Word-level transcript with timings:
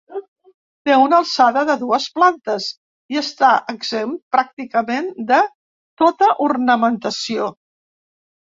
Té 0.87 0.93
una 1.01 1.17
alçada 1.23 1.61
de 1.69 1.75
dues 1.81 2.07
plantes 2.15 2.69
i 3.15 3.19
està 3.23 3.51
exempt 3.75 4.19
pràcticament 4.37 5.13
de 5.33 5.43
tota 6.05 6.31
ornamentació. 6.49 7.53